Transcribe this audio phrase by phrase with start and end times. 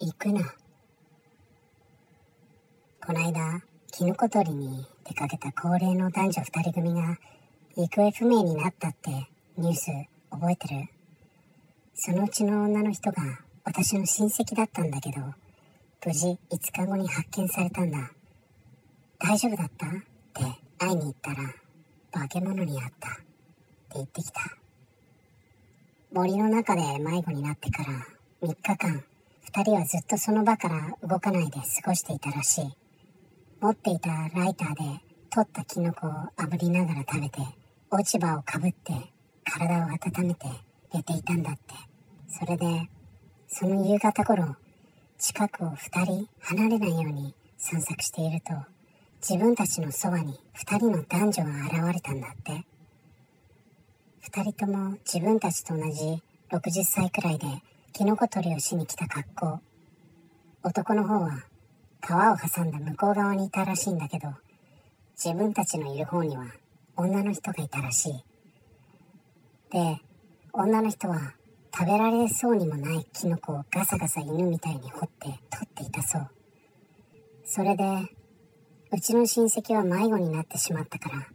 [0.00, 0.54] 行くな。
[3.04, 7.18] こないだ、キノコ採りに出かけた高齢の男女二人組が
[7.76, 9.10] 行方不明になったって
[9.56, 9.90] ニュース
[10.30, 10.84] 覚えてる？
[11.94, 15.20] そのうちの女の人が私の親戚だったんだけど、
[16.06, 18.12] 無事5日後に発見されたんだ。
[19.18, 19.86] 大丈夫だった？
[19.86, 20.44] って
[20.78, 21.38] 会いに行ったら、
[22.12, 23.22] 化け物に会ったって
[23.94, 24.42] 言ってきた。
[26.12, 28.06] 森の中で迷子になってから
[28.42, 29.04] 3日間、
[29.52, 32.76] 2人はずっとその場から動かないで過ごしていたらしい。
[33.60, 37.40] 持っていたライターで取ったキノコを炙りながら食べて、
[37.90, 38.92] 落ち葉をかぶって
[39.44, 40.46] 体を温めて
[40.92, 41.60] 寝ていたんだって。
[42.28, 42.90] それで、
[43.48, 44.56] その夕方頃、
[45.18, 48.52] 近くを2人離れないように散策していると、
[49.26, 52.66] 自分たちのそばに2人の男女が現れたんだって。
[54.30, 57.46] 2人とも自分たちと同じ60歳くらいで
[57.92, 59.60] キノコ採りをしに来た格好。
[60.62, 61.44] 男の方は
[62.00, 64.28] 川を挟んだ向こう側にいたらしいんだけど、
[65.16, 66.46] 自分たちのいる方には
[66.96, 68.24] 女の人がいたらしい。
[69.72, 70.00] で、
[70.52, 71.34] 女の人は
[71.74, 76.30] 食べられそうにもないキノコをガサガサ犬みたいに掘って取っていたそう。
[77.44, 77.84] それで、
[78.92, 81.26] うちの親戚は迷子になってしまったから、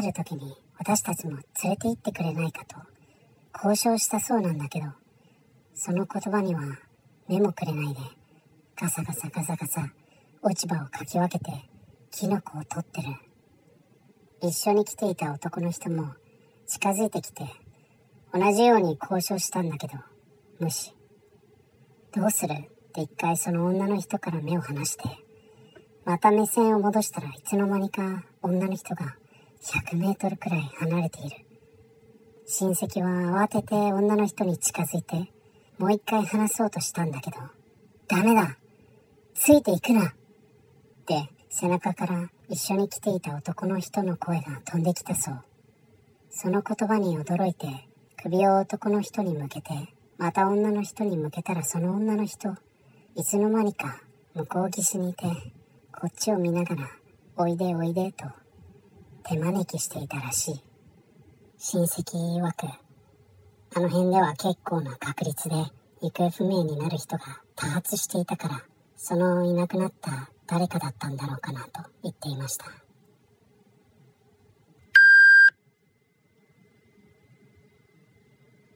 [0.00, 2.76] 帰る時に私たちも連れて行ってくれないかと
[3.54, 4.86] 交渉したそうなんだけど、
[5.78, 6.62] その言葉には
[7.28, 8.00] 目もくれないで、
[8.80, 9.92] ガサガサガサガサ
[10.42, 11.52] 落ち葉をかき分けて
[12.10, 13.08] キノコを取ってる。
[14.40, 16.14] 一緒に来ていた男の人も
[16.66, 17.44] 近づいてきて、
[18.32, 19.94] 同じように交渉したんだけど、
[20.58, 20.92] 無視。
[22.14, 22.54] どうする？
[22.54, 22.56] っ
[22.94, 25.04] て一回その女の人から目を離して、
[26.06, 29.16] また目線を戻したらいつの間にか女の人が
[29.62, 31.36] 100メートルくらい離れている。
[32.46, 35.30] 親戚は慌てて女の人に近づいて、
[35.78, 37.36] もう一回話そうとしたんだけど、
[38.08, 38.56] ダメだ
[39.34, 40.14] ついていくなっ
[41.06, 45.44] て背中から一緒に来ていた男の人の声が飛んできたそう。
[46.30, 47.66] その言葉に驚いて
[48.22, 49.68] 首を男の人に向けて、
[50.18, 52.54] また女の人に向けたらその女の人、
[53.14, 54.00] いつの間にか
[54.34, 55.24] 向こう岸にいて、
[55.92, 56.90] こっちを見ながら、
[57.36, 58.24] おいでおいでと
[59.24, 60.62] 手招きしていたらしい。
[61.58, 62.66] 親戚曰く、
[63.74, 65.56] あの辺では結構な確率で
[66.00, 68.62] 行方不明になる人が多発していたから、
[68.96, 72.66] そのいなくなった誰かだったんだろうかなと言っていました。